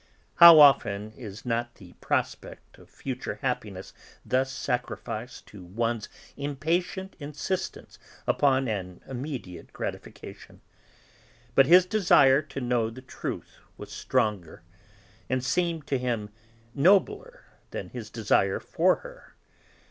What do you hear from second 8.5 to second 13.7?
an immediate gratification. But his desire to know the truth